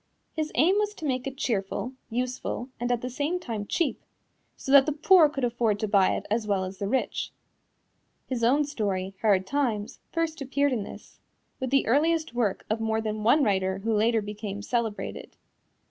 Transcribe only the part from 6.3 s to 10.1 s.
as well as the rich. His own story, Hard Times,